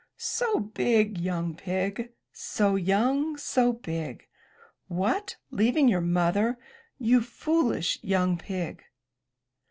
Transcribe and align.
'* 0.09 0.17
''So 0.17 0.73
big, 0.73 1.19
young 1.19 1.55
pig, 1.55 2.11
So 2.33 2.75
young, 2.75 3.37
so 3.37 3.71
big! 3.71 4.25
What! 4.87 5.35
leaving 5.51 5.87
your 5.89 6.01
Mother, 6.01 6.57
you 6.97 7.21
foolish 7.21 7.99
young 8.01 8.35
pig!" 8.39 8.81